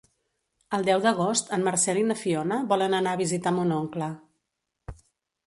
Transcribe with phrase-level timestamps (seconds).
[0.77, 4.11] El deu d'agost en Marcel i na Fiona volen anar a visitar mon oncle.